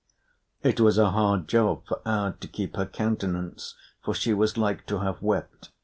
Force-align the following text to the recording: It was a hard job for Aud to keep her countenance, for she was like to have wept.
It 0.63 0.79
was 0.79 0.97
a 0.97 1.11
hard 1.11 1.47
job 1.47 1.85
for 1.87 2.01
Aud 2.07 2.41
to 2.41 2.47
keep 2.47 2.75
her 2.75 2.87
countenance, 2.87 3.75
for 4.03 4.15
she 4.15 4.33
was 4.33 4.57
like 4.57 4.87
to 4.87 5.01
have 5.01 5.21
wept. 5.21 5.69